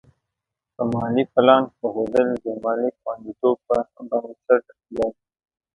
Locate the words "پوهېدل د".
1.79-2.45